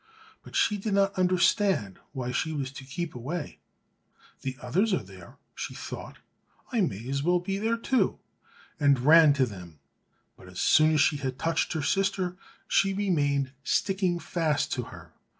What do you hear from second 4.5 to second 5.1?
others are